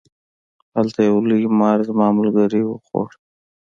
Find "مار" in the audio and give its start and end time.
1.59-1.77